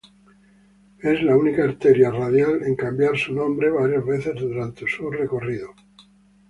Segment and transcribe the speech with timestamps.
[1.11, 5.67] Es la única arteria radial en cambiar su nombre varias veces durante su recorrida.